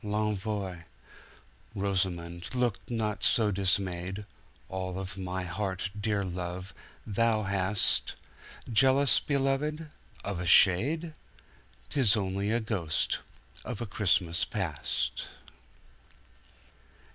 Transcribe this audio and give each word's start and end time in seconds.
L'ENVOIRosamond! 0.03 2.55
look 2.55 2.79
not 2.89 3.23
so 3.23 3.51
dismayed, 3.51 4.25
All 4.67 4.97
of 4.97 5.15
my 5.15 5.43
heart, 5.43 5.91
dear 5.95 6.23
love, 6.23 6.73
thou 7.05 7.43
hastJealous, 7.43 9.19
beloved? 9.23 9.91
Of 10.23 10.39
a 10.39 10.47
shade?— 10.47 11.13
'Tis 11.91 12.17
only 12.17 12.49
a 12.49 12.59
ghost 12.59 13.19
of 13.63 13.79
a 13.79 13.85
Christmas 13.85 14.43
Past. 14.43 15.27